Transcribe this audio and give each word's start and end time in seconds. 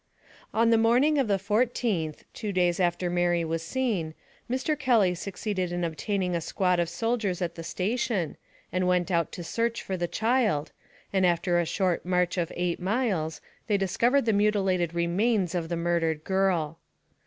On 0.51 0.71
the 0.71 0.79
morning 0.79 1.19
of 1.19 1.27
the 1.27 1.37
14th, 1.37 2.23
two 2.33 2.51
days 2.51 2.79
after 2.79 3.07
Mary 3.07 3.45
was 3.45 3.61
seen, 3.61 4.15
Mr. 4.49 4.75
Kelly 4.75 5.13
succeeded 5.13 5.71
in 5.71 5.83
obtaining 5.83 6.33
a 6.35 6.41
squad 6.41 6.79
of 6.79 6.89
soldiers 6.89 7.39
at 7.39 7.53
the 7.53 7.61
station, 7.63 8.35
and 8.71 8.87
went 8.87 9.11
out 9.11 9.31
to 9.33 9.43
search 9.43 9.83
for 9.83 9.95
the 9.95 10.07
child, 10.07 10.71
and 11.13 11.23
after 11.23 11.59
a 11.59 11.65
short 11.67 12.03
march 12.03 12.35
of 12.39 12.51
eight 12.55 12.79
miles, 12.79 13.41
they 13.67 13.77
dis 13.77 13.95
covered 13.95 14.25
the 14.25 14.33
mutilated 14.33 14.95
remains 14.95 15.53
of 15.53 15.69
the 15.69 15.77
murdered 15.77 16.23
girl. 16.23 16.79